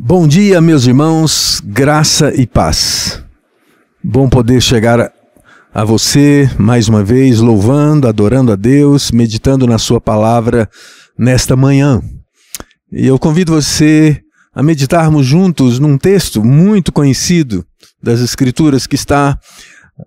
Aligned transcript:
Bom 0.00 0.28
dia, 0.28 0.60
meus 0.60 0.86
irmãos, 0.86 1.60
graça 1.64 2.32
e 2.32 2.46
paz. 2.46 3.20
Bom 4.02 4.28
poder 4.28 4.62
chegar 4.62 5.12
a 5.74 5.84
você 5.84 6.48
mais 6.56 6.88
uma 6.88 7.02
vez, 7.02 7.40
louvando, 7.40 8.06
adorando 8.06 8.52
a 8.52 8.54
Deus, 8.54 9.10
meditando 9.10 9.66
na 9.66 9.76
Sua 9.76 10.00
palavra 10.00 10.70
nesta 11.18 11.56
manhã. 11.56 12.00
E 12.92 13.08
eu 13.08 13.18
convido 13.18 13.52
você 13.52 14.20
a 14.54 14.62
meditarmos 14.62 15.26
juntos 15.26 15.80
num 15.80 15.98
texto 15.98 16.44
muito 16.44 16.92
conhecido 16.92 17.66
das 18.00 18.20
Escrituras 18.20 18.86
que 18.86 18.94
está 18.94 19.36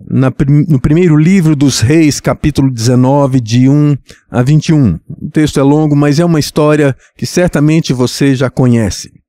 no 0.09 0.79
primeiro 0.79 1.17
livro 1.17 1.53
dos 1.53 1.81
Reis, 1.81 2.21
capítulo 2.21 2.71
19, 2.71 3.41
de 3.41 3.67
1 3.67 3.97
a 4.31 4.41
21. 4.41 4.97
O 5.21 5.29
texto 5.29 5.59
é 5.59 5.63
longo, 5.63 5.97
mas 5.97 6.17
é 6.17 6.23
uma 6.23 6.39
história 6.39 6.95
que 7.17 7.25
certamente 7.25 7.91
você 7.91 8.33
já 8.33 8.49
conhece. 8.49 9.20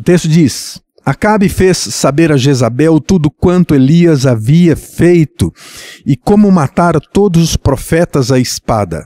O 0.00 0.02
texto 0.02 0.26
diz: 0.26 0.80
Acabe 1.04 1.46
fez 1.46 1.76
saber 1.76 2.32
a 2.32 2.36
Jezabel 2.38 2.98
tudo 3.00 3.30
quanto 3.30 3.74
Elias 3.74 4.24
havia 4.24 4.74
feito 4.74 5.52
e 6.06 6.16
como 6.16 6.50
matara 6.50 6.98
todos 6.98 7.42
os 7.42 7.54
profetas 7.54 8.32
à 8.32 8.38
espada. 8.38 9.04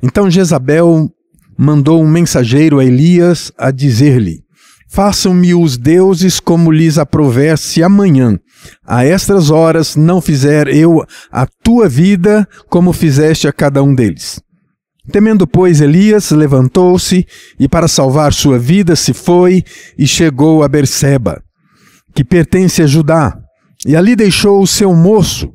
Então 0.00 0.30
Jezabel 0.30 1.10
mandou 1.58 2.00
um 2.00 2.08
mensageiro 2.08 2.78
a 2.78 2.84
Elias 2.84 3.50
a 3.58 3.72
dizer-lhe: 3.72 4.38
Façam-me 4.88 5.52
os 5.52 5.76
deuses 5.76 6.38
como 6.38 6.70
lhes 6.70 6.96
aprover 6.96 7.58
se 7.58 7.82
amanhã, 7.82 8.38
a 8.86 9.04
estas 9.04 9.50
horas, 9.50 9.96
não 9.96 10.20
fizer 10.20 10.68
eu 10.68 11.04
a 11.32 11.44
tua 11.44 11.88
vida 11.88 12.46
como 12.68 12.92
fizeste 12.92 13.48
a 13.48 13.52
cada 13.52 13.82
um 13.82 13.92
deles. 13.92 14.40
Temendo, 15.10 15.46
pois, 15.46 15.80
Elias 15.80 16.30
levantou-se 16.30 17.26
e, 17.58 17.68
para 17.68 17.88
salvar 17.88 18.32
sua 18.32 18.58
vida, 18.58 18.94
se 18.94 19.12
foi 19.12 19.64
e 19.98 20.06
chegou 20.06 20.62
a 20.62 20.68
Berseba, 20.68 21.42
que 22.14 22.24
pertence 22.24 22.80
a 22.80 22.86
Judá, 22.86 23.36
e 23.84 23.96
ali 23.96 24.14
deixou 24.14 24.62
o 24.62 24.66
seu 24.66 24.94
moço. 24.94 25.52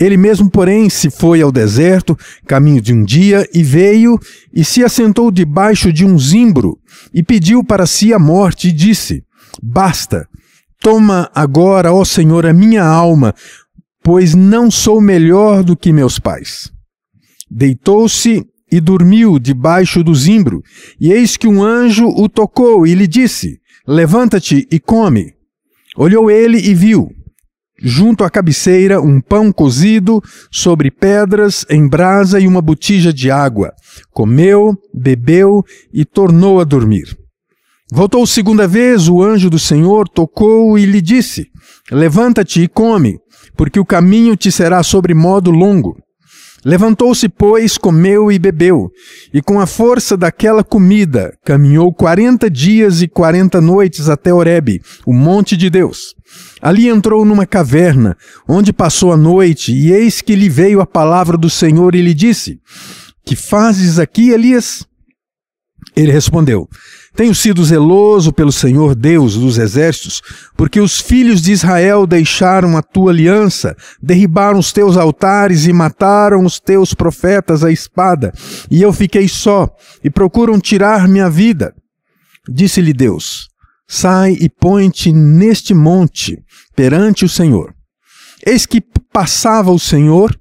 Ele 0.00 0.16
mesmo, 0.16 0.48
porém, 0.48 0.88
se 0.88 1.10
foi 1.10 1.42
ao 1.42 1.52
deserto, 1.52 2.16
caminho 2.46 2.80
de 2.80 2.94
um 2.94 3.04
dia, 3.04 3.46
e 3.52 3.62
veio 3.62 4.18
e 4.54 4.64
se 4.64 4.82
assentou 4.82 5.30
debaixo 5.30 5.92
de 5.92 6.06
um 6.06 6.18
zimbro, 6.18 6.78
e 7.12 7.22
pediu 7.22 7.62
para 7.62 7.84
si 7.84 8.14
a 8.14 8.18
morte, 8.18 8.68
e 8.68 8.72
disse: 8.72 9.22
Basta, 9.62 10.26
toma 10.80 11.30
agora, 11.34 11.92
ó 11.92 12.04
Senhor, 12.04 12.46
a 12.46 12.52
minha 12.52 12.84
alma, 12.84 13.34
pois 14.02 14.34
não 14.34 14.70
sou 14.70 15.00
melhor 15.00 15.62
do 15.62 15.76
que 15.76 15.92
meus 15.92 16.18
pais. 16.18 16.70
Deitou-se 17.50 18.46
e 18.70 18.80
dormiu 18.80 19.38
debaixo 19.38 20.02
do 20.02 20.14
zimbro. 20.14 20.62
E 21.00 21.12
eis 21.12 21.36
que 21.36 21.48
um 21.48 21.62
anjo 21.62 22.08
o 22.08 22.28
tocou 22.28 22.86
e 22.86 22.94
lhe 22.94 23.06
disse: 23.06 23.58
Levanta-te 23.86 24.66
e 24.70 24.78
come. 24.78 25.34
Olhou 25.96 26.30
ele 26.30 26.58
e 26.58 26.74
viu, 26.74 27.08
junto 27.80 28.22
à 28.22 28.30
cabeceira, 28.30 29.00
um 29.00 29.20
pão 29.20 29.50
cozido 29.50 30.22
sobre 30.50 30.90
pedras 30.90 31.64
em 31.70 31.88
brasa 31.88 32.38
e 32.38 32.46
uma 32.46 32.60
botija 32.60 33.12
de 33.12 33.30
água. 33.30 33.72
Comeu, 34.12 34.76
bebeu 34.94 35.64
e 35.92 36.04
tornou 36.04 36.60
a 36.60 36.64
dormir. 36.64 37.16
Voltou 37.90 38.26
segunda 38.26 38.68
vez, 38.68 39.08
o 39.08 39.22
anjo 39.22 39.48
do 39.48 39.58
Senhor 39.58 40.08
tocou 40.08 40.78
e 40.78 40.84
lhe 40.84 41.00
disse: 41.00 41.46
Levanta-te 41.90 42.62
e 42.62 42.68
come, 42.68 43.18
porque 43.56 43.80
o 43.80 43.84
caminho 43.84 44.36
te 44.36 44.52
será 44.52 44.82
sobre 44.82 45.14
modo 45.14 45.50
longo. 45.50 45.96
Levantou-se, 46.64 47.28
pois, 47.28 47.78
comeu 47.78 48.32
e 48.32 48.38
bebeu, 48.38 48.90
e 49.32 49.40
com 49.40 49.60
a 49.60 49.66
força 49.66 50.16
daquela 50.16 50.64
comida 50.64 51.36
caminhou 51.44 51.92
quarenta 51.92 52.50
dias 52.50 53.00
e 53.00 53.08
quarenta 53.08 53.60
noites 53.60 54.08
até 54.08 54.32
Horebe, 54.34 54.82
o 55.06 55.12
monte 55.12 55.56
de 55.56 55.70
Deus. 55.70 56.14
Ali 56.60 56.88
entrou 56.88 57.24
numa 57.24 57.46
caverna, 57.46 58.16
onde 58.48 58.72
passou 58.72 59.12
a 59.12 59.16
noite, 59.16 59.72
e 59.72 59.92
eis 59.92 60.20
que 60.20 60.34
lhe 60.34 60.48
veio 60.48 60.80
a 60.80 60.86
palavra 60.86 61.36
do 61.36 61.48
Senhor 61.48 61.94
e 61.94 62.02
lhe 62.02 62.14
disse: 62.14 62.60
Que 63.24 63.36
fazes 63.36 63.98
aqui, 63.98 64.30
Elias? 64.30 64.84
Ele 65.96 66.12
respondeu: 66.12 66.68
tenho 67.18 67.34
sido 67.34 67.64
zeloso 67.64 68.32
pelo 68.32 68.52
Senhor 68.52 68.94
Deus 68.94 69.34
dos 69.34 69.58
exércitos, 69.58 70.22
porque 70.56 70.78
os 70.78 71.00
filhos 71.00 71.42
de 71.42 71.50
Israel 71.50 72.06
deixaram 72.06 72.76
a 72.76 72.80
tua 72.80 73.10
aliança, 73.10 73.76
derribaram 74.00 74.60
os 74.60 74.70
teus 74.70 74.96
altares 74.96 75.66
e 75.66 75.72
mataram 75.72 76.44
os 76.44 76.60
teus 76.60 76.94
profetas 76.94 77.64
à 77.64 77.72
espada, 77.72 78.32
e 78.70 78.80
eu 78.80 78.92
fiquei 78.92 79.26
só, 79.26 79.68
e 80.04 80.08
procuram 80.08 80.60
tirar 80.60 81.08
minha 81.08 81.28
vida. 81.28 81.74
Disse-lhe 82.48 82.92
Deus: 82.92 83.48
Sai 83.88 84.36
e 84.40 84.48
põe-te 84.48 85.10
neste 85.10 85.74
monte 85.74 86.38
perante 86.76 87.24
o 87.24 87.28
Senhor. 87.28 87.74
Eis 88.46 88.64
que 88.64 88.80
passava 89.12 89.72
o 89.72 89.78
Senhor 89.78 90.38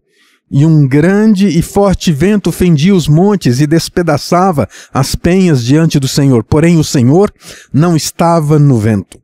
e 0.50 0.66
um 0.66 0.88
grande 0.88 1.47
e 1.47 1.62
forte 1.62 2.12
vento 2.12 2.52
fendia 2.52 2.96
os 2.96 3.08
montes 3.08 3.59
e 3.59 3.68
despedaçava 3.68 4.68
as 4.94 5.13
penhas 5.16 5.63
diante 5.63 6.00
do 6.00 6.08
Senhor. 6.08 6.44
Porém, 6.44 6.78
o 6.78 6.84
Senhor 6.84 7.34
não 7.74 7.96
estava 7.96 8.57
no 8.57 8.78
vento. 8.78 9.19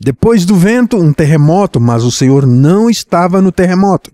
Depois 0.00 0.44
do 0.44 0.56
vento, 0.56 0.96
um 0.96 1.12
terremoto, 1.12 1.78
mas 1.78 2.02
o 2.02 2.10
Senhor 2.10 2.46
não 2.46 2.90
estava 2.90 3.40
no 3.40 3.52
terremoto. 3.52 4.10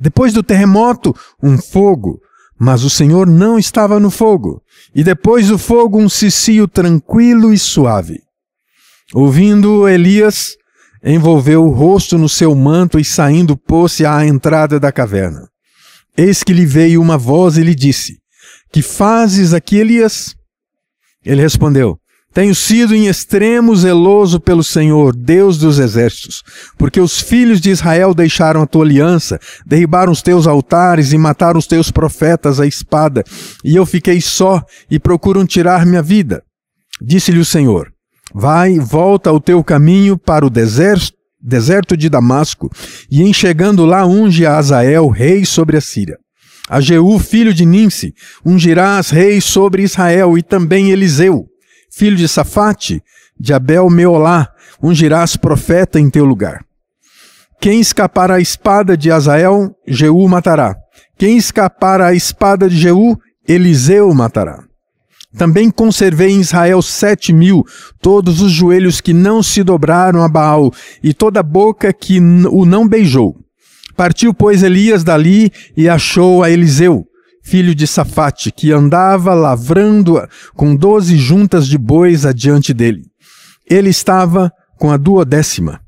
Depois 0.00 0.32
do 0.32 0.42
terremoto, 0.42 1.14
um 1.42 1.58
fogo, 1.58 2.20
mas 2.58 2.82
o 2.82 2.90
Senhor 2.90 3.26
não 3.26 3.58
estava 3.58 4.00
no 4.00 4.10
fogo. 4.10 4.62
E 4.94 5.04
depois 5.04 5.48
do 5.48 5.58
fogo, 5.58 5.98
um 5.98 6.08
cicio 6.08 6.66
tranquilo 6.66 7.52
e 7.52 7.58
suave. 7.58 8.20
Ouvindo 9.12 9.88
Elias, 9.88 10.54
envolveu 11.04 11.64
o 11.64 11.70
rosto 11.70 12.16
no 12.16 12.28
seu 12.28 12.54
manto 12.54 12.98
e 12.98 13.04
saindo 13.04 13.56
pôs-se 13.56 14.06
à 14.06 14.24
entrada 14.24 14.80
da 14.80 14.92
caverna. 14.92 15.48
Eis 16.18 16.42
que 16.42 16.52
lhe 16.52 16.66
veio 16.66 17.00
uma 17.00 17.16
voz 17.16 17.56
e 17.56 17.62
lhe 17.62 17.76
disse: 17.76 18.18
Que 18.72 18.82
fazes 18.82 19.54
aqui, 19.54 19.76
Elias? 19.76 20.34
Ele 21.24 21.40
respondeu: 21.40 21.96
Tenho 22.34 22.56
sido 22.56 22.92
em 22.92 23.06
extremo 23.06 23.76
zeloso 23.76 24.40
pelo 24.40 24.64
Senhor, 24.64 25.14
Deus 25.14 25.58
dos 25.58 25.78
exércitos, 25.78 26.42
porque 26.76 27.00
os 27.00 27.20
filhos 27.20 27.60
de 27.60 27.70
Israel 27.70 28.12
deixaram 28.12 28.62
a 28.62 28.66
tua 28.66 28.84
aliança, 28.84 29.38
derribaram 29.64 30.10
os 30.10 30.20
teus 30.20 30.48
altares 30.48 31.12
e 31.12 31.18
mataram 31.18 31.60
os 31.60 31.68
teus 31.68 31.88
profetas 31.92 32.58
à 32.58 32.66
espada, 32.66 33.22
e 33.64 33.76
eu 33.76 33.86
fiquei 33.86 34.20
só 34.20 34.60
e 34.90 34.98
procuram 34.98 35.46
tirar 35.46 35.86
minha 35.86 36.02
vida. 36.02 36.42
Disse-lhe 37.00 37.38
o 37.38 37.44
Senhor: 37.44 37.92
Vai, 38.34 38.76
volta 38.80 39.30
ao 39.30 39.40
teu 39.40 39.62
caminho 39.62 40.18
para 40.18 40.44
o 40.44 40.50
deserto 40.50 41.17
deserto 41.48 41.96
de 41.96 42.08
Damasco, 42.08 42.70
e 43.10 43.22
em 43.22 43.32
chegando 43.32 43.84
lá 43.84 44.06
unge 44.06 44.44
a 44.44 44.58
Azael, 44.58 45.08
rei 45.08 45.44
sobre 45.44 45.76
a 45.76 45.80
Síria. 45.80 46.18
A 46.68 46.80
Jeú, 46.80 47.18
filho 47.18 47.54
de 47.54 47.64
Nimse, 47.64 48.12
ungirás 48.44 49.08
rei 49.08 49.40
sobre 49.40 49.82
Israel, 49.82 50.36
e 50.36 50.42
também 50.42 50.90
Eliseu, 50.90 51.46
filho 51.90 52.16
de 52.16 52.28
Safate, 52.28 53.02
de 53.40 53.54
Abel 53.54 53.88
Meolá, 53.88 54.48
ungirás 54.82 55.36
profeta 55.36 55.98
em 55.98 56.10
teu 56.10 56.26
lugar. 56.26 56.62
Quem 57.60 57.80
escapar 57.80 58.30
à 58.30 58.38
espada 58.38 58.96
de 58.96 59.10
Azael, 59.10 59.74
Jeú 59.86 60.28
matará. 60.28 60.76
Quem 61.16 61.36
escapar 61.36 62.00
à 62.00 62.14
espada 62.14 62.68
de 62.68 62.76
Jeú, 62.76 63.16
Eliseu 63.48 64.12
matará. 64.14 64.67
Também 65.36 65.70
conservei 65.70 66.30
em 66.30 66.40
Israel 66.40 66.80
sete 66.80 67.32
mil, 67.32 67.62
todos 68.00 68.40
os 68.40 68.50
joelhos 68.50 69.00
que 69.00 69.12
não 69.12 69.42
se 69.42 69.62
dobraram 69.62 70.22
a 70.22 70.28
Baal, 70.28 70.72
e 71.02 71.12
toda 71.12 71.40
a 71.40 71.42
boca 71.42 71.92
que 71.92 72.18
o 72.50 72.64
não 72.64 72.88
beijou. 72.88 73.36
Partiu, 73.94 74.32
pois, 74.32 74.62
Elias 74.62 75.04
dali 75.04 75.50
e 75.76 75.88
achou 75.88 76.42
a 76.42 76.50
Eliseu, 76.50 77.04
filho 77.42 77.74
de 77.74 77.86
Safate, 77.86 78.50
que 78.50 78.72
andava 78.72 79.34
lavrando 79.34 80.22
com 80.54 80.74
doze 80.74 81.16
juntas 81.16 81.66
de 81.66 81.76
bois 81.76 82.24
adiante 82.24 82.72
dele. 82.72 83.02
Ele 83.68 83.90
estava 83.90 84.50
com 84.78 84.90
a 84.90 84.96
duodécima. 84.96 85.80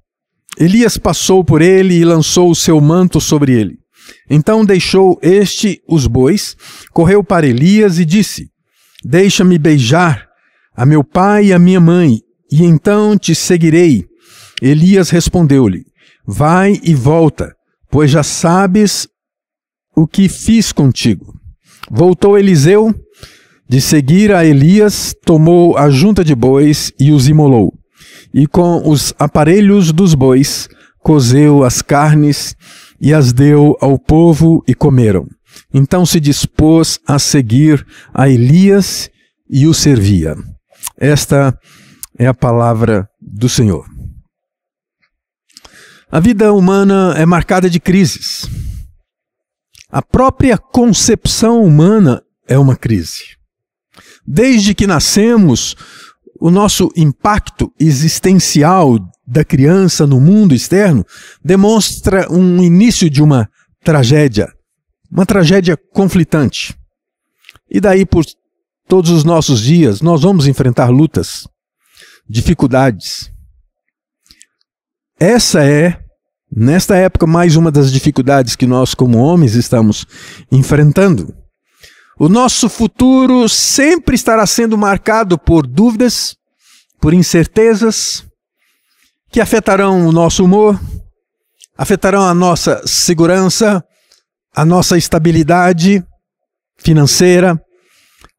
Elias 0.59 0.99
passou 0.99 1.43
por 1.43 1.63
ele 1.63 1.95
e 1.95 2.05
lançou 2.05 2.51
o 2.51 2.55
seu 2.55 2.79
manto 2.81 3.21
sobre 3.21 3.53
ele. 3.53 3.79
Então 4.29 4.65
deixou 4.65 5.19
este 5.23 5.81
os 5.89 6.07
bois, 6.07 6.57
correu 6.93 7.23
para 7.25 7.47
Elias 7.47 7.99
e 7.99 8.05
disse: 8.05 8.50
Deixa-me 9.05 9.59
beijar 9.59 10.29
a 10.77 10.85
meu 10.85 11.03
pai 11.03 11.47
e 11.47 11.53
a 11.53 11.59
minha 11.59 11.81
mãe, 11.81 12.21
e 12.51 12.65
então 12.65 13.17
te 13.17 13.35
seguirei. 13.35 14.05
Elias 14.61 15.11
respondeu-lhe: 15.11 15.85
Vai 16.27 16.79
e 16.83 16.95
volta, 16.95 17.55
pois 17.91 18.11
já 18.11 18.23
sabes 18.23 19.09
o 19.97 20.07
que 20.07 20.29
fiz 20.29 20.73
contigo. 20.73 21.35
Voltou 21.91 22.39
Eliseu 22.39 22.95
de 23.69 23.81
seguir 23.81 24.33
a 24.33 24.45
Elias, 24.45 25.15
tomou 25.25 25.77
a 25.77 25.89
junta 25.91 26.25
de 26.25 26.35
bois 26.35 26.93
e 26.99 27.13
os 27.13 27.29
imolou. 27.29 27.73
E 28.35 28.47
com 28.47 28.89
os 28.89 29.15
aparelhos 29.19 29.93
dos 29.93 30.15
bois, 30.15 30.69
cozeu 31.03 31.63
as 31.65 31.81
carnes 31.81 32.57
e 33.01 33.15
as 33.15 33.33
deu 33.33 33.77
ao 33.81 33.99
povo 33.99 34.63
e 34.67 34.75
comeram. 34.75 35.27
Então 35.73 36.05
se 36.05 36.21
dispôs 36.21 36.99
a 37.07 37.19
seguir 37.19 37.87
a 38.13 38.29
Elias 38.29 39.11
e 39.49 39.67
o 39.67 39.75
servia. 39.75 40.37
Esta 40.97 41.57
é 42.19 42.27
a 42.27 42.35
palavra 42.35 43.09
do 43.21 43.49
Senhor. 43.49 43.87
A 46.11 46.19
vida 46.19 46.53
humana 46.53 47.15
é 47.17 47.25
marcada 47.25 47.71
de 47.71 47.79
crises. 47.79 48.49
A 49.91 50.03
própria 50.03 50.59
concepção 50.59 51.63
humana 51.63 52.23
é 52.49 52.59
uma 52.59 52.77
crise. 52.77 53.37
Desde 54.27 54.75
que 54.75 54.87
nascemos, 54.87 55.77
o 56.41 56.51
nosso 56.51 56.91
impacto 56.97 57.73
existencial 57.79 58.99
da 59.27 59.45
criança 59.45 60.07
no 60.07 60.21
mundo 60.21 60.55
externo 60.55 61.05
demonstra 61.45 62.31
um 62.33 62.63
início 62.63 63.09
de 63.09 63.23
uma 63.23 63.49
tragédia, 63.85 64.53
uma 65.11 65.27
tragédia 65.27 65.77
conflitante. 65.77 66.77
E 67.69 67.81
daí 67.81 68.07
por 68.07 68.25
todos 68.87 69.11
os 69.11 69.25
nossos 69.25 69.61
dias 69.61 70.01
nós 70.01 70.23
vamos 70.23 70.47
enfrentar 70.47 70.89
lutas, 70.89 71.49
dificuldades. 72.29 73.31
Essa 75.19 75.65
é, 75.65 76.01
nesta 76.51 76.97
época, 76.97 77.27
mais 77.27 77.57
uma 77.57 77.71
das 77.71 77.93
dificuldades 77.93 78.57
que 78.57 78.67
nós, 78.67 78.95
como 78.95 79.19
homens, 79.19 79.55
estamos 79.55 80.07
enfrentando. 80.51 81.35
O 82.19 82.29
nosso 82.29 82.69
futuro 82.69 83.49
sempre 83.49 84.15
estará 84.15 84.47
sendo 84.47 84.79
marcado 84.79 85.39
por 85.39 85.67
dúvidas, 85.67 86.37
por 87.01 87.15
incertezas, 87.15 88.25
que 89.31 89.41
afetarão 89.41 90.07
o 90.07 90.13
nosso 90.13 90.45
humor, 90.45 90.79
afetarão 91.77 92.23
a 92.23 92.35
nossa 92.35 92.83
segurança, 92.87 93.85
a 94.55 94.65
nossa 94.65 94.97
estabilidade 94.97 96.05
financeira, 96.79 97.61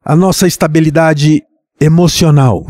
a 0.04 0.16
nossa 0.16 0.46
estabilidade 0.46 1.42
emocional. 1.80 2.66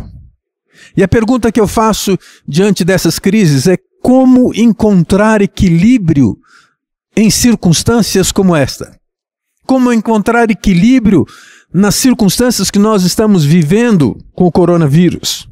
E 0.96 1.02
a 1.02 1.08
pergunta 1.08 1.52
que 1.52 1.60
eu 1.60 1.68
faço 1.68 2.18
diante 2.46 2.84
dessas 2.84 3.18
crises 3.18 3.66
é 3.66 3.76
como 4.02 4.54
encontrar 4.54 5.40
equilíbrio 5.40 6.36
em 7.16 7.30
circunstâncias 7.30 8.32
como 8.32 8.56
esta? 8.56 9.00
como 9.66 9.92
encontrar 9.92 10.50
equilíbrio 10.50 11.24
nas 11.72 11.94
circunstâncias 11.94 12.70
que 12.70 12.78
nós 12.78 13.04
estamos 13.04 13.44
vivendo 13.44 14.18
com 14.34 14.44
o 14.44 14.52
coronavírus. 14.52 15.48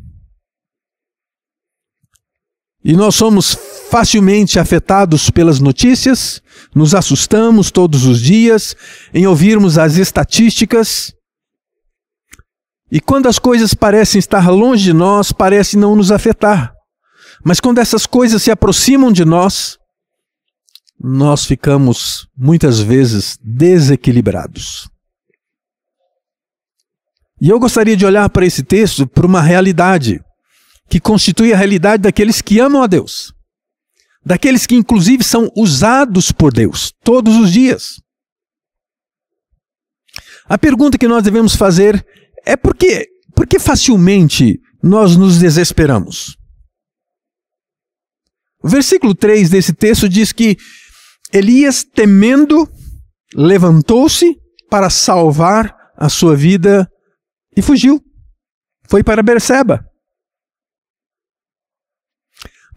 E 2.85 2.95
nós 2.95 3.15
somos 3.15 3.57
facilmente 3.91 4.61
afetados 4.61 5.31
pelas 5.31 5.59
notícias, 5.59 6.41
nos 6.73 6.95
assustamos 6.95 7.73
todos 7.73 8.07
os 8.07 8.21
dias 8.21 8.77
em 9.13 9.27
ouvirmos 9.27 9.79
as 9.79 9.97
estatísticas. 9.97 11.13
E 12.93 13.01
quando 13.01 13.29
as 13.29 13.39
coisas 13.39 13.75
parecem 13.75 14.21
estar 14.21 14.49
longe 14.49 14.85
de 14.85 14.93
nós, 14.93 15.33
parece 15.33 15.77
não 15.77 15.97
nos 15.97 16.13
afetar. 16.13 16.73
Mas 17.45 17.59
quando 17.59 17.79
essas 17.79 18.07
coisas 18.07 18.41
se 18.43 18.51
aproximam 18.53 19.11
de 19.11 19.25
nós, 19.25 19.77
nós 21.03 21.45
ficamos 21.45 22.29
muitas 22.39 22.79
vezes 22.79 23.37
desequilibrados. 23.43 24.89
E 27.41 27.49
eu 27.49 27.59
gostaria 27.59 27.97
de 27.97 28.07
olhar 28.07 28.29
para 28.29 28.47
esse 28.47 28.63
texto 28.63 29.05
para 29.05 29.27
uma 29.27 29.41
realidade 29.41 30.21
que 30.89 31.01
constitui 31.01 31.53
a 31.53 31.57
realidade 31.57 32.03
daqueles 32.03 32.41
que 32.41 32.61
amam 32.61 32.83
a 32.83 32.87
Deus, 32.87 33.33
daqueles 34.25 34.67
que 34.67 34.75
inclusive 34.75 35.25
são 35.25 35.51
usados 35.57 36.31
por 36.33 36.53
Deus 36.53 36.93
todos 37.03 37.37
os 37.37 37.53
dias. 37.53 38.01
A 40.47 40.59
pergunta 40.59 40.99
que 40.99 41.09
nós 41.09 41.23
devemos 41.23 41.55
fazer 41.55 42.05
é 42.45 42.57
por 42.57 42.75
que, 42.75 43.07
por 43.35 43.47
que 43.47 43.59
facilmente 43.59 44.61
nós 44.83 45.17
nos 45.17 45.39
desesperamos? 45.39 46.37
O 48.63 48.69
versículo 48.69 49.15
3 49.15 49.49
desse 49.49 49.73
texto 49.73 50.09
diz 50.09 50.33
que 50.33 50.57
Elias, 51.33 51.85
temendo, 51.85 52.69
levantou-se 53.35 54.37
para 54.69 54.91
salvar 54.91 55.75
a 55.97 56.09
sua 56.09 56.35
vida 56.37 56.91
e 57.57 57.63
fugiu. 57.63 58.03
Foi 58.89 59.03
para 59.05 59.23
Berseba. 59.23 59.90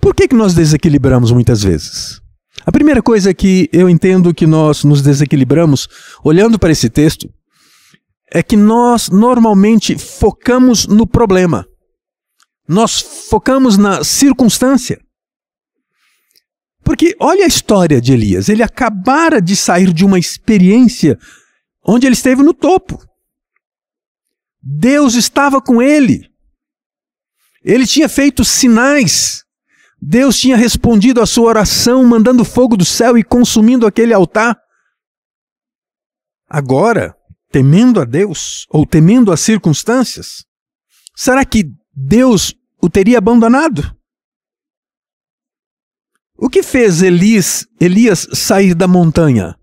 Por 0.04 0.14
que, 0.14 0.28
que 0.28 0.36
nós 0.36 0.54
desequilibramos 0.54 1.32
muitas 1.32 1.64
vezes? 1.64 2.22
A 2.66 2.74
primeira 2.74 3.02
coisa 3.02 3.34
que 3.34 3.70
eu 3.72 3.90
entendo 3.90 4.34
que 4.34 4.46
nós 4.46 4.84
nos 4.84 5.02
desequilibramos, 5.02 5.88
olhando 6.22 6.60
para 6.60 6.74
esse 6.74 6.90
texto, 6.90 7.34
é 8.30 8.44
que 8.44 8.58
nós 8.58 9.10
normalmente 9.10 9.98
focamos 9.98 10.88
no 10.88 11.08
problema. 11.08 11.66
Nós 12.68 13.00
focamos 13.30 13.78
na 13.78 14.04
circunstância. 14.04 15.00
Porque 16.84 17.16
olha 17.18 17.46
a 17.46 17.48
história 17.48 18.02
de 18.02 18.12
Elias. 18.12 18.50
Ele 18.50 18.62
acabara 18.62 19.42
de 19.42 19.56
sair 19.56 19.94
de 19.94 20.04
uma 20.04 20.20
experiência 20.20 21.18
onde 21.82 22.06
ele 22.06 22.16
esteve 22.16 22.44
no 22.44 22.54
topo. 22.54 23.02
Deus 24.62 25.16
estava 25.16 25.62
com 25.62 25.82
ele. 25.82 26.30
Ele 27.64 27.88
tinha 27.88 28.10
feito 28.10 28.44
sinais. 28.44 29.43
Deus 30.06 30.38
tinha 30.38 30.58
respondido 30.58 31.22
à 31.22 31.26
sua 31.26 31.48
oração, 31.48 32.04
mandando 32.04 32.44
fogo 32.44 32.76
do 32.76 32.84
céu 32.84 33.18
e 33.18 33.24
consumindo 33.24 33.88
aquele 33.88 34.14
altar. 34.14 34.60
Agora, 36.46 37.16
temendo 37.50 38.02
a 38.02 38.04
Deus, 38.04 38.68
ou 38.70 38.86
temendo 38.86 39.32
as 39.32 39.40
circunstâncias, 39.40 40.46
será 41.16 41.46
que 41.46 41.72
Deus 41.96 42.54
o 42.82 42.90
teria 42.90 43.18
abandonado? 43.18 43.98
O 46.38 46.50
que 46.50 46.62
fez 46.62 47.02
Elias, 47.02 47.66
Elias 47.80 48.28
sair 48.34 48.76
da 48.76 48.90
montanha? 48.90 49.58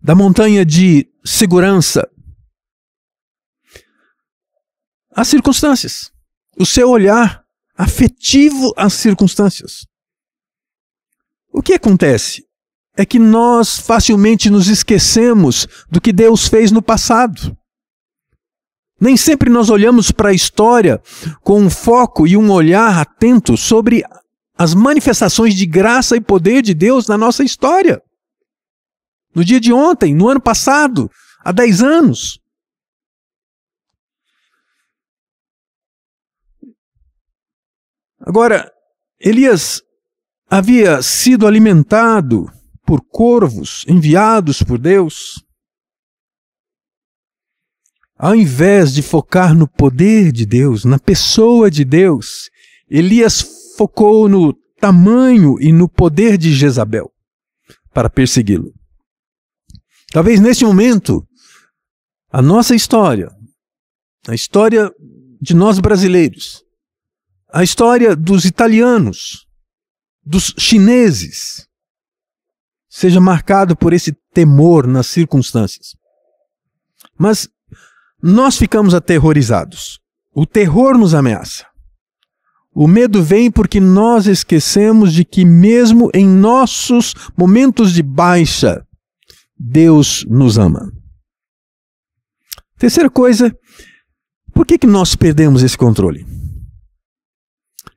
Da 0.00 0.14
montanha 0.14 0.64
de 0.64 1.10
segurança? 1.24 2.08
As 5.10 5.26
circunstâncias. 5.26 6.12
O 6.56 6.64
seu 6.64 6.88
olhar 6.88 7.43
afetivo 7.76 8.72
às 8.76 8.94
circunstâncias. 8.94 9.86
O 11.52 11.62
que 11.62 11.74
acontece? 11.74 12.44
É 12.96 13.04
que 13.04 13.18
nós 13.18 13.78
facilmente 13.78 14.48
nos 14.48 14.68
esquecemos 14.68 15.66
do 15.90 16.00
que 16.00 16.12
Deus 16.12 16.46
fez 16.46 16.70
no 16.70 16.82
passado. 16.82 17.56
Nem 19.00 19.16
sempre 19.16 19.50
nós 19.50 19.70
olhamos 19.70 20.12
para 20.12 20.30
a 20.30 20.34
história 20.34 21.02
com 21.42 21.60
um 21.60 21.68
foco 21.68 22.26
e 22.26 22.36
um 22.36 22.50
olhar 22.50 22.98
atento 22.98 23.56
sobre 23.56 24.04
as 24.56 24.72
manifestações 24.72 25.54
de 25.54 25.66
graça 25.66 26.16
e 26.16 26.20
poder 26.20 26.62
de 26.62 26.72
Deus 26.74 27.08
na 27.08 27.18
nossa 27.18 27.42
história. 27.42 28.00
No 29.34 29.44
dia 29.44 29.58
de 29.58 29.72
ontem, 29.72 30.14
no 30.14 30.28
ano 30.28 30.40
passado, 30.40 31.10
há 31.44 31.50
10 31.50 31.82
anos. 31.82 32.38
Agora, 38.26 38.72
Elias 39.20 39.82
havia 40.48 41.02
sido 41.02 41.46
alimentado 41.46 42.50
por 42.86 43.04
corvos 43.06 43.84
enviados 43.86 44.62
por 44.62 44.78
Deus. 44.78 45.44
Ao 48.16 48.34
invés 48.34 48.94
de 48.94 49.02
focar 49.02 49.54
no 49.54 49.68
poder 49.68 50.32
de 50.32 50.46
Deus, 50.46 50.86
na 50.86 50.98
pessoa 50.98 51.70
de 51.70 51.84
Deus, 51.84 52.48
Elias 52.88 53.74
focou 53.76 54.26
no 54.26 54.54
tamanho 54.80 55.60
e 55.60 55.70
no 55.70 55.86
poder 55.86 56.38
de 56.38 56.54
Jezabel 56.54 57.12
para 57.92 58.08
persegui-lo. 58.08 58.72
Talvez 60.10 60.40
neste 60.40 60.64
momento, 60.64 61.26
a 62.30 62.40
nossa 62.40 62.74
história, 62.74 63.30
a 64.26 64.34
história 64.34 64.90
de 65.42 65.54
nós 65.54 65.78
brasileiros, 65.78 66.63
a 67.54 67.62
história 67.62 68.16
dos 68.16 68.44
italianos, 68.44 69.46
dos 70.26 70.52
chineses, 70.58 71.68
seja 72.88 73.20
marcado 73.20 73.76
por 73.76 73.92
esse 73.92 74.12
temor 74.32 74.88
nas 74.88 75.06
circunstâncias. 75.06 75.94
Mas 77.16 77.48
nós 78.20 78.58
ficamos 78.58 78.92
aterrorizados. 78.92 80.00
O 80.34 80.44
terror 80.44 80.98
nos 80.98 81.14
ameaça. 81.14 81.64
O 82.74 82.88
medo 82.88 83.22
vem 83.22 83.52
porque 83.52 83.78
nós 83.78 84.26
esquecemos 84.26 85.12
de 85.12 85.24
que, 85.24 85.44
mesmo 85.44 86.10
em 86.12 86.26
nossos 86.26 87.14
momentos 87.36 87.92
de 87.92 88.02
baixa, 88.02 88.84
Deus 89.56 90.26
nos 90.28 90.58
ama. 90.58 90.92
Terceira 92.76 93.08
coisa, 93.08 93.56
por 94.52 94.66
que, 94.66 94.76
que 94.76 94.88
nós 94.88 95.14
perdemos 95.14 95.62
esse 95.62 95.78
controle? 95.78 96.26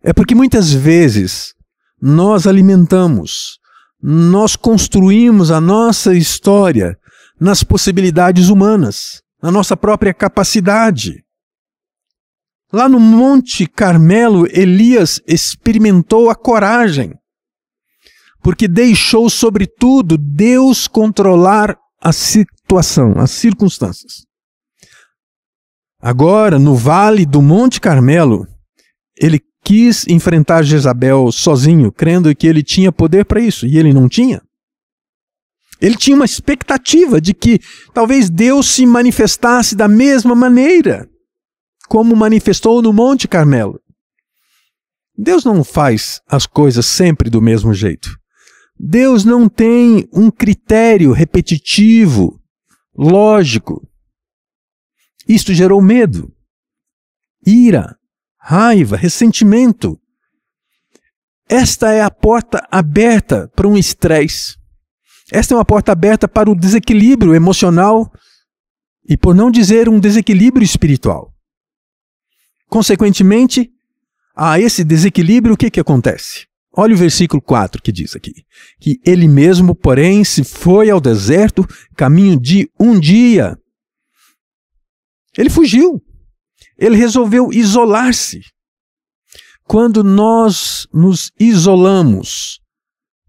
É 0.08 0.14
porque 0.14 0.34
muitas 0.34 0.72
vezes 0.72 1.54
nós 2.02 2.48
alimentamos, 2.48 3.60
nós 4.02 4.56
construímos 4.56 5.52
a 5.52 5.60
nossa 5.60 6.16
história 6.16 6.98
nas 7.38 7.62
possibilidades 7.62 8.48
humanas, 8.48 9.22
na 9.44 9.52
nossa 9.52 9.76
própria 9.76 10.14
capacidade. 10.14 11.26
Lá 12.72 12.88
no 12.88 13.02
Monte 13.02 13.68
Carmelo, 13.68 14.48
Elias 14.50 15.20
experimentou 15.28 16.30
a 16.30 16.36
coragem, 16.36 17.14
porque 18.42 18.66
deixou, 18.66 19.30
sobretudo, 19.30 20.18
Deus 20.18 20.88
controlar 20.88 21.78
a 22.02 22.14
situação, 22.14 23.20
as 23.20 23.32
circunstâncias. 23.32 24.26
Agora, 26.00 26.58
no 26.58 26.76
vale 26.78 27.26
do 27.26 27.42
Monte 27.42 27.82
Carmelo, 27.82 28.48
ele 29.20 29.42
quis 29.68 30.08
enfrentar 30.08 30.64
Jezabel 30.64 31.30
sozinho, 31.30 31.92
crendo 31.92 32.34
que 32.34 32.48
ele 32.48 32.64
tinha 32.64 32.90
poder 32.90 33.26
para 33.26 33.42
isso, 33.42 33.68
e 33.68 33.78
ele 33.78 33.94
não 33.94 34.08
tinha. 34.08 34.42
Ele 35.82 35.98
tinha 35.98 36.16
uma 36.16 36.24
expectativa 36.24 37.20
de 37.20 37.34
que 37.34 37.60
talvez 37.94 38.30
Deus 38.30 38.70
se 38.70 38.86
manifestasse 38.86 39.76
da 39.76 39.86
mesma 39.86 40.34
maneira 40.34 41.06
como 41.90 42.16
manifestou 42.16 42.82
no 42.82 42.94
Monte 42.94 43.28
Carmelo. 43.28 43.78
Deus 45.18 45.44
não 45.44 45.66
faz 45.66 46.22
as 46.26 46.46
coisas 46.46 46.86
sempre 46.86 47.30
do 47.30 47.42
mesmo 47.42 47.74
jeito. 47.74 48.18
Deus 48.80 49.26
não 49.26 49.50
tem 49.50 50.08
um 50.14 50.32
critério 50.32 51.12
repetitivo, 51.12 52.40
lógico. 52.96 53.86
Isto 55.28 55.54
gerou 55.54 55.82
medo, 55.82 56.32
ira, 57.46 57.98
raiva, 58.50 58.96
ressentimento. 58.96 60.00
Esta 61.50 61.92
é 61.92 62.02
a 62.02 62.10
porta 62.10 62.66
aberta 62.72 63.52
para 63.54 63.68
um 63.68 63.78
estresse. 63.78 64.56
Esta 65.30 65.54
é 65.54 65.58
uma 65.58 65.66
porta 65.66 65.92
aberta 65.92 66.30
para 66.30 66.50
o 66.50 66.56
desequilíbrio 66.56 67.36
emocional 67.36 68.10
e, 69.06 69.18
por 69.18 69.36
não 69.36 69.52
dizer, 69.52 69.90
um 69.90 70.00
desequilíbrio 70.00 70.64
espiritual. 70.64 71.34
Consequentemente, 72.70 73.70
a 74.34 74.58
esse 74.58 74.82
desequilíbrio, 74.82 75.56
o 75.56 75.58
que, 75.58 75.70
que 75.70 75.82
acontece? 75.82 76.48
Olha 76.72 76.96
o 76.96 76.98
versículo 76.98 77.42
4 77.42 77.82
que 77.82 77.92
diz 77.92 78.16
aqui: 78.16 78.32
que 78.80 78.98
ele 79.06 79.28
mesmo, 79.28 79.76
porém, 79.76 80.24
se 80.24 80.46
foi 80.46 80.90
ao 80.90 81.02
deserto, 81.02 81.68
caminho 81.98 82.40
de 82.40 82.72
um 82.80 82.98
dia. 82.98 83.58
Ele 85.38 85.50
fugiu. 85.50 86.02
Ele 86.78 86.96
resolveu 86.96 87.52
isolar-se. 87.52 88.42
Quando 89.64 90.04
nós 90.04 90.88
nos 90.94 91.32
isolamos 91.40 92.60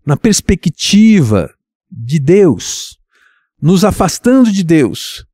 na 0.07 0.17
perspectiva 0.17 1.51
de 1.91 2.19
Deus, 2.19 2.97
nos 3.61 3.85
afastando 3.85 4.53
de 4.53 4.63
Deus, 4.63 5.25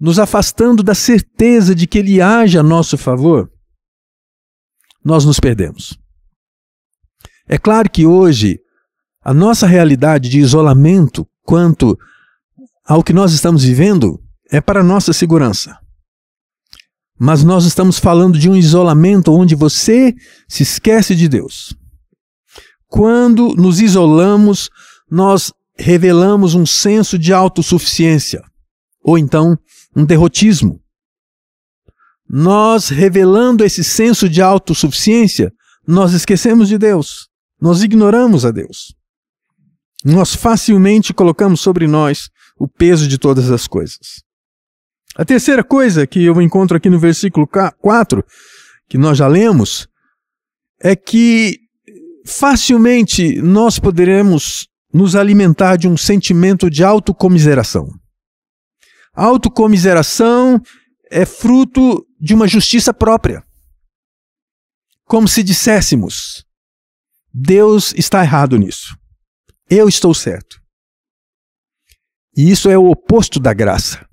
nos 0.00 0.18
afastando 0.18 0.82
da 0.82 0.94
certeza 0.94 1.74
de 1.74 1.86
que 1.86 1.98
Ele 1.98 2.20
age 2.20 2.58
a 2.58 2.62
nosso 2.62 2.96
favor, 2.96 3.50
nós 5.04 5.24
nos 5.24 5.38
perdemos. 5.38 5.98
É 7.46 7.58
claro 7.58 7.90
que 7.90 8.06
hoje 8.06 8.58
a 9.22 9.34
nossa 9.34 9.66
realidade 9.66 10.28
de 10.28 10.38
isolamento 10.38 11.26
quanto 11.42 11.98
ao 12.86 13.02
que 13.02 13.12
nós 13.12 13.32
estamos 13.32 13.64
vivendo 13.64 14.22
é 14.50 14.60
para 14.60 14.82
nossa 14.82 15.12
segurança. 15.12 15.78
Mas 17.18 17.44
nós 17.44 17.64
estamos 17.64 17.98
falando 17.98 18.38
de 18.38 18.48
um 18.48 18.56
isolamento 18.56 19.32
onde 19.32 19.54
você 19.54 20.14
se 20.48 20.62
esquece 20.62 21.14
de 21.14 21.28
Deus. 21.28 21.74
Quando 22.88 23.54
nos 23.54 23.80
isolamos, 23.80 24.68
nós 25.10 25.52
revelamos 25.76 26.54
um 26.54 26.66
senso 26.66 27.18
de 27.18 27.32
autossuficiência, 27.32 28.42
ou 29.02 29.18
então 29.18 29.58
um 29.94 30.04
derrotismo. 30.04 30.80
Nós, 32.28 32.88
revelando 32.88 33.64
esse 33.64 33.84
senso 33.84 34.28
de 34.28 34.40
autossuficiência, 34.40 35.52
nós 35.86 36.12
esquecemos 36.12 36.68
de 36.68 36.78
Deus, 36.78 37.28
nós 37.60 37.82
ignoramos 37.82 38.44
a 38.44 38.50
Deus. 38.50 38.94
Nós 40.04 40.34
facilmente 40.34 41.14
colocamos 41.14 41.60
sobre 41.60 41.86
nós 41.86 42.28
o 42.58 42.68
peso 42.68 43.08
de 43.08 43.18
todas 43.18 43.50
as 43.50 43.66
coisas. 43.66 44.22
A 45.16 45.24
terceira 45.24 45.62
coisa 45.62 46.06
que 46.06 46.24
eu 46.24 46.42
encontro 46.42 46.76
aqui 46.76 46.90
no 46.90 46.98
versículo 46.98 47.46
4, 47.46 48.24
que 48.88 48.98
nós 48.98 49.16
já 49.16 49.28
lemos, 49.28 49.86
é 50.80 50.96
que 50.96 51.60
facilmente 52.26 53.40
nós 53.40 53.78
poderemos 53.78 54.68
nos 54.92 55.14
alimentar 55.14 55.76
de 55.76 55.86
um 55.86 55.96
sentimento 55.96 56.68
de 56.68 56.82
autocomiseração. 56.82 57.88
autocomiseração 59.12 60.60
é 61.08 61.24
fruto 61.24 62.04
de 62.20 62.34
uma 62.34 62.48
justiça 62.48 62.92
própria. 62.92 63.44
Como 65.04 65.28
se 65.28 65.44
disséssemos: 65.44 66.44
Deus 67.32 67.94
está 67.96 68.24
errado 68.24 68.56
nisso. 68.56 68.96
Eu 69.70 69.88
estou 69.88 70.12
certo. 70.12 70.60
E 72.36 72.50
isso 72.50 72.68
é 72.68 72.76
o 72.76 72.90
oposto 72.90 73.38
da 73.38 73.54
graça. 73.54 74.04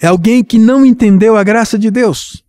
É 0.00 0.06
alguém 0.06 0.44
que 0.44 0.58
não 0.58 0.84
entendeu 0.84 1.36
a 1.36 1.42
graça 1.42 1.78
de 1.78 1.90
Deus. 1.90 2.44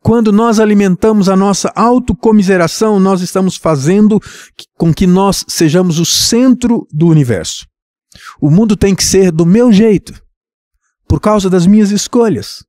Quando 0.00 0.32
nós 0.32 0.60
alimentamos 0.60 1.28
a 1.28 1.36
nossa 1.36 1.72
autocomiseração, 1.74 3.00
nós 3.00 3.20
estamos 3.20 3.56
fazendo 3.56 4.20
com 4.76 4.92
que 4.92 5.06
nós 5.06 5.44
sejamos 5.48 5.98
o 5.98 6.04
centro 6.04 6.86
do 6.92 7.06
universo. 7.06 7.66
O 8.40 8.50
mundo 8.50 8.76
tem 8.76 8.94
que 8.94 9.04
ser 9.04 9.30
do 9.30 9.46
meu 9.46 9.72
jeito, 9.72 10.14
por 11.06 11.20
causa 11.20 11.48
das 11.48 11.66
minhas 11.66 11.90
escolhas. 11.90 12.64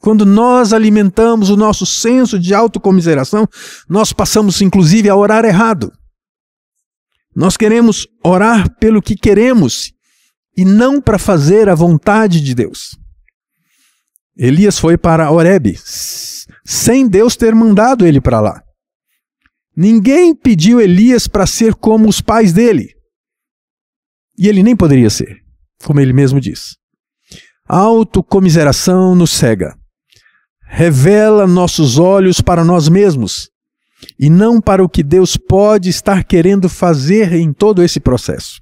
Quando 0.00 0.24
nós 0.24 0.72
alimentamos 0.72 1.50
o 1.50 1.56
nosso 1.56 1.84
senso 1.84 2.38
de 2.38 2.54
autocomiseração, 2.54 3.48
nós 3.88 4.12
passamos 4.12 4.60
inclusive 4.60 5.08
a 5.08 5.16
orar 5.16 5.44
errado. 5.44 5.92
Nós 7.34 7.56
queremos 7.56 8.06
orar 8.24 8.72
pelo 8.78 9.02
que 9.02 9.16
queremos 9.16 9.92
e 10.58 10.64
não 10.64 11.00
para 11.00 11.20
fazer 11.20 11.68
a 11.68 11.74
vontade 11.76 12.40
de 12.40 12.52
Deus. 12.52 12.98
Elias 14.36 14.76
foi 14.76 14.98
para 14.98 15.30
Horebe, 15.30 15.78
sem 16.64 17.06
Deus 17.08 17.36
ter 17.36 17.54
mandado 17.54 18.04
ele 18.04 18.20
para 18.20 18.40
lá. 18.40 18.60
Ninguém 19.76 20.34
pediu 20.34 20.80
Elias 20.80 21.28
para 21.28 21.46
ser 21.46 21.76
como 21.76 22.08
os 22.08 22.20
pais 22.20 22.52
dele. 22.52 22.92
E 24.36 24.48
ele 24.48 24.64
nem 24.64 24.74
poderia 24.74 25.08
ser, 25.10 25.36
como 25.84 26.00
ele 26.00 26.12
mesmo 26.12 26.40
diz. 26.40 26.74
autocomiseração 27.68 29.14
nos 29.14 29.30
cega. 29.30 29.78
Revela 30.64 31.46
nossos 31.46 32.00
olhos 32.00 32.40
para 32.40 32.64
nós 32.64 32.88
mesmos 32.88 33.48
e 34.18 34.28
não 34.28 34.60
para 34.60 34.82
o 34.82 34.88
que 34.88 35.04
Deus 35.04 35.36
pode 35.36 35.88
estar 35.88 36.24
querendo 36.24 36.68
fazer 36.68 37.32
em 37.34 37.52
todo 37.52 37.80
esse 37.80 38.00
processo. 38.00 38.58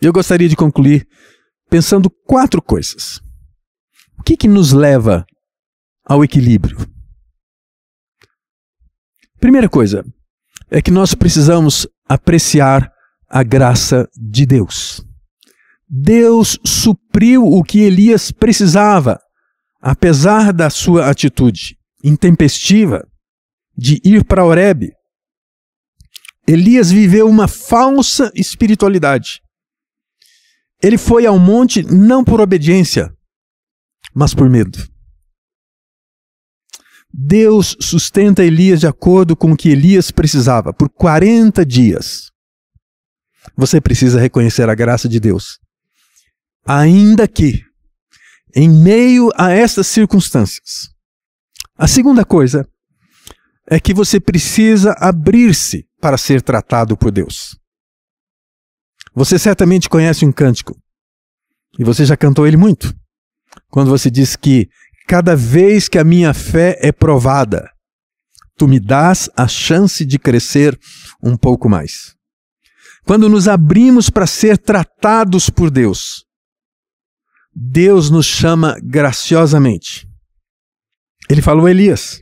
Eu 0.00 0.12
gostaria 0.12 0.48
de 0.48 0.56
concluir 0.56 1.06
pensando 1.68 2.10
quatro 2.10 2.62
coisas 2.62 3.20
que, 4.26 4.36
que 4.36 4.48
nos 4.48 4.72
leva 4.72 5.24
ao 6.04 6.24
equilíbrio? 6.24 6.76
Primeira 9.38 9.68
coisa 9.68 10.04
é 10.68 10.82
que 10.82 10.90
nós 10.90 11.14
precisamos 11.14 11.86
apreciar 12.08 12.90
a 13.28 13.44
graça 13.44 14.08
de 14.16 14.44
Deus. 14.44 15.00
Deus 15.88 16.58
supriu 16.66 17.44
o 17.44 17.62
que 17.62 17.78
Elias 17.78 18.32
precisava, 18.32 19.20
apesar 19.80 20.52
da 20.52 20.68
sua 20.70 21.08
atitude 21.08 21.78
intempestiva 22.02 23.06
de 23.78 24.00
ir 24.04 24.24
para 24.24 24.44
Horebe. 24.44 24.92
Elias 26.48 26.90
viveu 26.90 27.28
uma 27.28 27.46
falsa 27.46 28.32
espiritualidade. 28.34 29.40
Ele 30.86 30.96
foi 30.96 31.26
ao 31.26 31.36
monte 31.36 31.82
não 31.82 32.22
por 32.22 32.40
obediência, 32.40 33.12
mas 34.14 34.32
por 34.32 34.48
medo. 34.48 34.78
Deus 37.12 37.76
sustenta 37.80 38.44
Elias 38.44 38.78
de 38.78 38.86
acordo 38.86 39.34
com 39.34 39.50
o 39.50 39.56
que 39.56 39.68
Elias 39.68 40.12
precisava 40.12 40.72
por 40.72 40.88
40 40.88 41.66
dias. 41.66 42.30
Você 43.56 43.80
precisa 43.80 44.20
reconhecer 44.20 44.68
a 44.68 44.76
graça 44.76 45.08
de 45.08 45.18
Deus. 45.18 45.58
Ainda 46.64 47.26
que, 47.26 47.64
em 48.54 48.68
meio 48.68 49.32
a 49.34 49.50
estas 49.50 49.88
circunstâncias. 49.88 50.90
A 51.76 51.88
segunda 51.88 52.24
coisa 52.24 52.64
é 53.68 53.80
que 53.80 53.92
você 53.92 54.20
precisa 54.20 54.94
abrir-se 55.00 55.84
para 56.00 56.16
ser 56.16 56.42
tratado 56.42 56.96
por 56.96 57.10
Deus. 57.10 57.58
Você 59.16 59.38
certamente 59.38 59.88
conhece 59.88 60.26
um 60.26 60.30
cântico. 60.30 60.78
E 61.78 61.84
você 61.84 62.04
já 62.04 62.18
cantou 62.18 62.46
ele 62.46 62.58
muito 62.58 62.94
quando 63.70 63.88
você 63.88 64.10
diz 64.10 64.36
que 64.36 64.68
cada 65.08 65.34
vez 65.34 65.88
que 65.88 65.98
a 65.98 66.04
minha 66.04 66.34
fé 66.34 66.78
é 66.82 66.92
provada, 66.92 67.70
tu 68.58 68.68
me 68.68 68.78
dás 68.78 69.30
a 69.34 69.48
chance 69.48 70.04
de 70.04 70.18
crescer 70.18 70.78
um 71.22 71.34
pouco 71.34 71.66
mais. 71.66 72.14
Quando 73.06 73.28
nos 73.28 73.48
abrimos 73.48 74.10
para 74.10 74.26
ser 74.26 74.58
tratados 74.58 75.48
por 75.48 75.70
Deus, 75.70 76.26
Deus 77.54 78.10
nos 78.10 78.26
chama 78.26 78.76
graciosamente 78.82 80.06
Ele 81.30 81.40
falou: 81.40 81.66
Elias, 81.66 82.20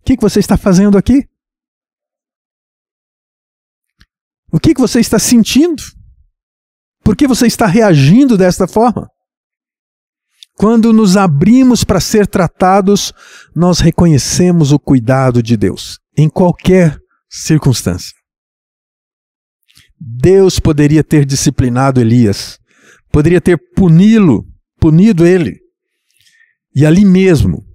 o 0.00 0.04
que, 0.04 0.16
que 0.16 0.22
você 0.22 0.38
está 0.38 0.56
fazendo 0.56 0.96
aqui? 0.96 1.28
O 4.52 4.60
que, 4.60 4.74
que 4.74 4.80
você 4.80 5.00
está 5.00 5.18
sentindo? 5.18 5.82
Por 7.10 7.16
que 7.16 7.26
você 7.26 7.48
está 7.48 7.66
reagindo 7.66 8.38
desta 8.38 8.68
forma? 8.68 9.10
Quando 10.54 10.92
nos 10.92 11.16
abrimos 11.16 11.82
para 11.82 11.98
ser 11.98 12.24
tratados, 12.24 13.12
nós 13.52 13.80
reconhecemos 13.80 14.70
o 14.70 14.78
cuidado 14.78 15.42
de 15.42 15.56
Deus, 15.56 15.98
em 16.16 16.30
qualquer 16.30 16.96
circunstância. 17.28 18.14
Deus 19.98 20.60
poderia 20.60 21.02
ter 21.02 21.24
disciplinado 21.24 22.00
Elias, 22.00 22.60
poderia 23.10 23.40
ter 23.40 23.58
puni-lo, 23.74 24.46
punido 24.78 25.26
ele, 25.26 25.58
e 26.72 26.86
ali 26.86 27.04
mesmo, 27.04 27.66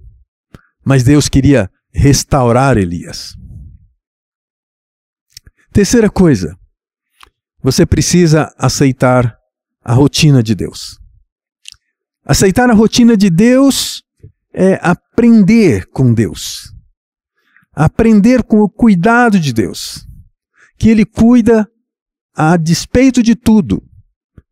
mas 0.82 1.04
Deus 1.04 1.28
queria 1.28 1.70
restaurar 1.94 2.78
Elias. 2.78 3.34
Terceira 5.74 6.10
coisa, 6.10 6.58
você 7.66 7.84
precisa 7.84 8.54
aceitar 8.60 9.36
a 9.84 9.92
rotina 9.92 10.44
de 10.44 10.54
Deus. 10.54 11.00
Aceitar 12.24 12.70
a 12.70 12.76
rotina 12.76 13.18
de 13.18 13.28
Deus 13.28 14.04
é 14.54 14.80
aprender 14.84 15.88
com 15.88 16.14
Deus. 16.14 16.72
Aprender 17.74 18.44
com 18.44 18.60
o 18.60 18.70
cuidado 18.70 19.40
de 19.40 19.52
Deus. 19.52 20.08
Que 20.78 20.90
Ele 20.90 21.06
cuida 21.06 21.68
a 22.36 22.56
despeito 22.56 23.24
de 23.24 23.36
tudo. 23.36 23.82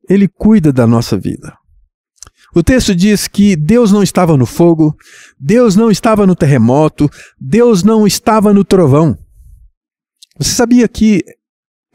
Ele 0.09 0.27
cuida 0.27 0.73
da 0.73 0.87
nossa 0.87 1.15
vida. 1.15 1.55
O 2.55 2.63
texto 2.63 2.95
diz 2.95 3.27
que 3.27 3.55
Deus 3.55 3.91
não 3.91 4.01
estava 4.01 4.35
no 4.35 4.47
fogo, 4.47 4.97
Deus 5.39 5.75
não 5.75 5.91
estava 5.91 6.25
no 6.25 6.35
terremoto, 6.35 7.07
Deus 7.39 7.83
não 7.83 8.07
estava 8.07 8.51
no 8.51 8.65
trovão. 8.65 9.15
Você 10.39 10.49
sabia 10.49 10.87
que 10.87 11.23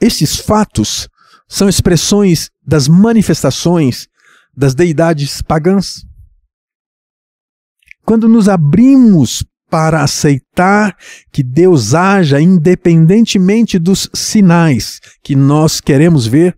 estes 0.00 0.36
fatos 0.36 1.08
são 1.48 1.68
expressões 1.68 2.50
das 2.64 2.88
manifestações 2.88 4.06
das 4.56 4.74
deidades 4.74 5.40
pagãs. 5.40 6.04
Quando 8.04 8.28
nos 8.28 8.48
abrimos 8.48 9.44
para 9.70 10.02
aceitar 10.02 10.96
que 11.30 11.42
Deus 11.42 11.94
haja 11.94 12.40
independentemente 12.40 13.78
dos 13.78 14.08
sinais 14.14 14.98
que 15.22 15.36
nós 15.36 15.80
queremos 15.80 16.26
ver, 16.26 16.56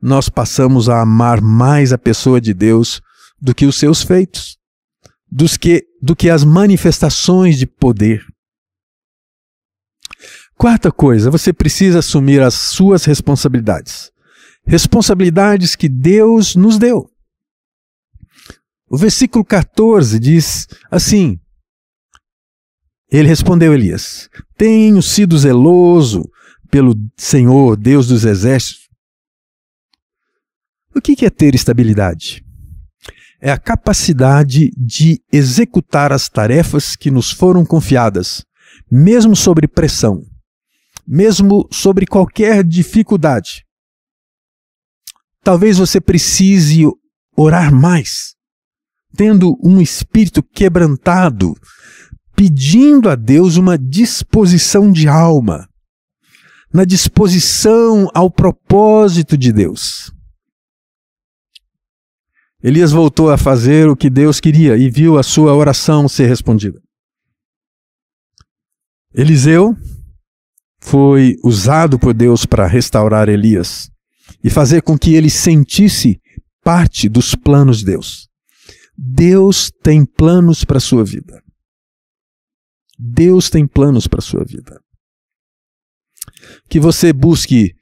nós 0.00 0.28
passamos 0.28 0.88
a 0.88 1.00
amar 1.00 1.40
mais 1.40 1.92
a 1.92 1.98
pessoa 1.98 2.40
de 2.40 2.54
Deus 2.54 3.00
do 3.40 3.54
que 3.54 3.66
os 3.66 3.76
seus 3.76 4.02
feitos, 4.02 4.56
dos 5.30 5.56
que, 5.56 5.84
do 6.00 6.16
que 6.16 6.30
as 6.30 6.44
manifestações 6.44 7.58
de 7.58 7.66
poder. 7.66 8.24
Quarta 10.58 10.90
coisa, 10.90 11.30
você 11.30 11.52
precisa 11.52 12.00
assumir 12.00 12.42
as 12.42 12.52
suas 12.52 13.04
responsabilidades. 13.04 14.10
Responsabilidades 14.66 15.76
que 15.76 15.88
Deus 15.88 16.56
nos 16.56 16.78
deu. 16.78 17.08
O 18.90 18.96
versículo 18.96 19.44
14 19.44 20.18
diz 20.18 20.66
assim: 20.90 21.38
Ele 23.08 23.28
respondeu 23.28 23.72
Elias: 23.72 24.28
Tenho 24.56 25.00
sido 25.00 25.38
zeloso 25.38 26.28
pelo 26.68 26.96
Senhor, 27.16 27.76
Deus 27.76 28.08
dos 28.08 28.24
exércitos. 28.24 28.88
O 30.92 31.00
que 31.00 31.24
é 31.24 31.30
ter 31.30 31.54
estabilidade? 31.54 32.44
É 33.40 33.52
a 33.52 33.58
capacidade 33.58 34.72
de 34.76 35.22
executar 35.32 36.12
as 36.12 36.28
tarefas 36.28 36.96
que 36.96 37.12
nos 37.12 37.30
foram 37.30 37.64
confiadas, 37.64 38.44
mesmo 38.90 39.36
sobre 39.36 39.68
pressão 39.68 40.26
mesmo 41.10 41.66
sobre 41.72 42.06
qualquer 42.06 42.62
dificuldade. 42.62 43.64
Talvez 45.42 45.78
você 45.78 45.98
precise 45.98 46.84
orar 47.34 47.74
mais, 47.74 48.34
tendo 49.16 49.56
um 49.64 49.80
espírito 49.80 50.42
quebrantado, 50.42 51.54
pedindo 52.36 53.08
a 53.08 53.14
Deus 53.14 53.56
uma 53.56 53.78
disposição 53.78 54.92
de 54.92 55.08
alma, 55.08 55.66
na 56.70 56.84
disposição 56.84 58.10
ao 58.14 58.30
propósito 58.30 59.34
de 59.34 59.50
Deus. 59.50 60.12
Elias 62.62 62.92
voltou 62.92 63.30
a 63.30 63.38
fazer 63.38 63.88
o 63.88 63.96
que 63.96 64.10
Deus 64.10 64.40
queria 64.40 64.76
e 64.76 64.90
viu 64.90 65.16
a 65.16 65.22
sua 65.22 65.54
oração 65.54 66.06
ser 66.06 66.26
respondida. 66.26 66.78
Eliseu 69.14 69.74
foi 70.88 71.36
usado 71.44 71.98
por 71.98 72.14
Deus 72.14 72.46
para 72.46 72.66
restaurar 72.66 73.28
Elias 73.28 73.90
e 74.42 74.48
fazer 74.48 74.80
com 74.80 74.98
que 74.98 75.14
ele 75.14 75.28
sentisse 75.28 76.18
parte 76.64 77.10
dos 77.10 77.34
planos 77.34 77.80
de 77.80 77.84
Deus. 77.84 78.26
Deus 78.96 79.70
tem 79.82 80.06
planos 80.06 80.64
para 80.64 80.78
a 80.78 80.80
sua 80.80 81.04
vida. 81.04 81.42
Deus 82.98 83.50
tem 83.50 83.66
planos 83.66 84.06
para 84.06 84.20
a 84.20 84.22
sua 84.22 84.42
vida. 84.46 84.80
Que 86.70 86.80
você 86.80 87.12
busque 87.12 87.74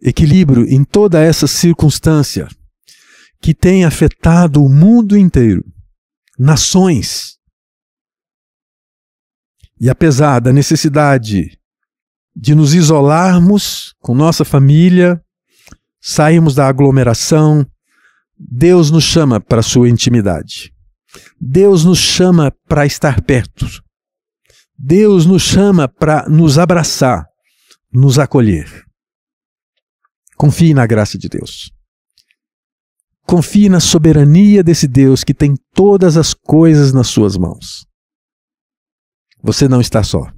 equilíbrio 0.00 0.64
em 0.64 0.84
toda 0.84 1.20
essa 1.20 1.48
circunstância 1.48 2.46
que 3.42 3.52
tem 3.52 3.84
afetado 3.84 4.62
o 4.62 4.68
mundo 4.68 5.18
inteiro, 5.18 5.64
nações. 6.38 7.36
E 9.80 9.90
apesar 9.90 10.38
da 10.38 10.52
necessidade 10.52 11.58
de 12.34 12.54
nos 12.54 12.74
isolarmos 12.74 13.94
com 14.00 14.14
nossa 14.14 14.44
família, 14.44 15.20
sairmos 16.00 16.54
da 16.54 16.66
aglomeração. 16.66 17.66
Deus 18.36 18.90
nos 18.90 19.04
chama 19.04 19.40
para 19.40 19.60
a 19.60 19.62
sua 19.62 19.88
intimidade. 19.88 20.72
Deus 21.40 21.84
nos 21.84 21.98
chama 21.98 22.52
para 22.66 22.84
estar 22.84 23.22
perto. 23.22 23.66
Deus 24.76 25.24
nos 25.24 25.42
chama 25.42 25.86
para 25.86 26.28
nos 26.28 26.58
abraçar, 26.58 27.24
nos 27.92 28.18
acolher. 28.18 28.84
Confie 30.36 30.74
na 30.74 30.84
graça 30.84 31.16
de 31.16 31.28
Deus. 31.28 31.70
Confie 33.22 33.68
na 33.68 33.80
soberania 33.80 34.62
desse 34.62 34.88
Deus 34.88 35.22
que 35.22 35.32
tem 35.32 35.54
todas 35.72 36.16
as 36.16 36.34
coisas 36.34 36.92
nas 36.92 37.06
suas 37.06 37.36
mãos. 37.36 37.86
Você 39.42 39.68
não 39.68 39.80
está 39.80 40.02
só. 40.02 40.33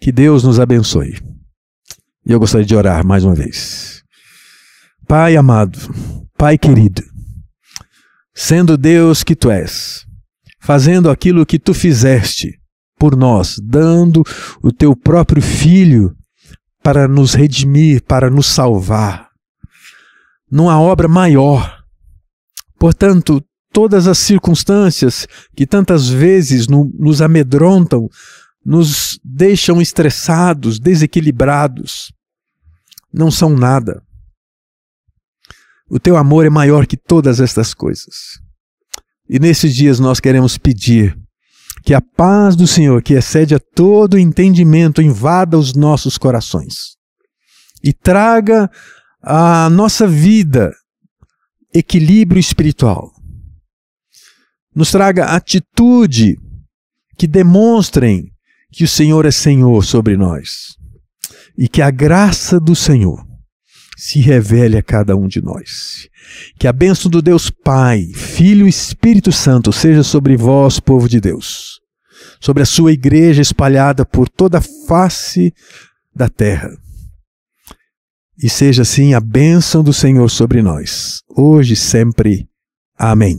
Que 0.00 0.10
Deus 0.10 0.42
nos 0.42 0.58
abençoe. 0.58 1.18
E 2.24 2.32
eu 2.32 2.38
gostaria 2.38 2.66
de 2.66 2.74
orar 2.74 3.06
mais 3.06 3.22
uma 3.24 3.34
vez. 3.34 4.02
Pai 5.06 5.36
amado, 5.36 5.78
Pai 6.38 6.56
querido, 6.56 7.02
sendo 8.34 8.78
Deus 8.78 9.22
que 9.22 9.34
tu 9.34 9.50
és, 9.50 10.06
fazendo 10.60 11.10
aquilo 11.10 11.44
que 11.44 11.58
tu 11.58 11.74
fizeste 11.74 12.58
por 12.98 13.16
nós, 13.16 13.56
dando 13.62 14.22
o 14.62 14.72
teu 14.72 14.94
próprio 14.94 15.42
filho 15.42 16.16
para 16.82 17.08
nos 17.08 17.34
redimir, 17.34 18.02
para 18.04 18.30
nos 18.30 18.46
salvar, 18.46 19.28
numa 20.50 20.80
obra 20.80 21.08
maior. 21.08 21.78
Portanto, 22.78 23.42
todas 23.72 24.06
as 24.06 24.18
circunstâncias 24.18 25.26
que 25.56 25.66
tantas 25.66 26.08
vezes 26.08 26.68
no, 26.68 26.90
nos 26.98 27.20
amedrontam, 27.20 28.08
nos 28.64 29.18
deixam 29.24 29.80
estressados, 29.80 30.78
desequilibrados. 30.78 32.12
Não 33.12 33.30
são 33.30 33.50
nada. 33.50 34.02
O 35.88 35.98
teu 35.98 36.16
amor 36.16 36.46
é 36.46 36.50
maior 36.50 36.86
que 36.86 36.96
todas 36.96 37.40
estas 37.40 37.74
coisas. 37.74 38.40
E 39.28 39.38
nesses 39.38 39.74
dias 39.74 39.98
nós 39.98 40.20
queremos 40.20 40.56
pedir 40.56 41.16
que 41.84 41.94
a 41.94 42.00
paz 42.00 42.54
do 42.54 42.66
Senhor, 42.66 43.02
que 43.02 43.14
excede 43.14 43.54
a 43.54 43.58
todo 43.58 44.18
entendimento, 44.18 45.00
invada 45.00 45.58
os 45.58 45.74
nossos 45.74 46.18
corações 46.18 46.96
e 47.82 47.92
traga 47.92 48.70
à 49.22 49.68
nossa 49.70 50.06
vida 50.06 50.72
equilíbrio 51.74 52.38
espiritual. 52.38 53.10
Nos 54.74 54.90
traga 54.90 55.26
atitude 55.26 56.38
que 57.16 57.26
demonstrem 57.26 58.30
que 58.72 58.84
o 58.84 58.88
Senhor 58.88 59.26
é 59.26 59.30
Senhor 59.30 59.84
sobre 59.84 60.16
nós 60.16 60.76
e 61.58 61.68
que 61.68 61.82
a 61.82 61.90
graça 61.90 62.58
do 62.58 62.74
Senhor 62.74 63.24
se 63.96 64.18
revele 64.18 64.78
a 64.78 64.82
cada 64.82 65.14
um 65.14 65.28
de 65.28 65.42
nós. 65.42 66.08
Que 66.58 66.66
a 66.66 66.72
bênção 66.72 67.10
do 67.10 67.20
Deus 67.20 67.50
Pai, 67.50 68.06
Filho 68.14 68.66
e 68.66 68.70
Espírito 68.70 69.30
Santo 69.30 69.72
seja 69.72 70.02
sobre 70.02 70.36
vós, 70.36 70.80
povo 70.80 71.06
de 71.06 71.20
Deus, 71.20 71.80
sobre 72.40 72.62
a 72.62 72.66
sua 72.66 72.92
igreja 72.92 73.42
espalhada 73.42 74.06
por 74.06 74.26
toda 74.26 74.58
a 74.58 74.62
face 74.86 75.52
da 76.14 76.30
terra. 76.30 76.70
E 78.42 78.48
seja 78.48 78.82
assim 78.82 79.12
a 79.12 79.20
bênção 79.20 79.82
do 79.82 79.92
Senhor 79.92 80.30
sobre 80.30 80.62
nós, 80.62 81.20
hoje 81.36 81.74
e 81.74 81.76
sempre. 81.76 82.48
Amém. 82.96 83.38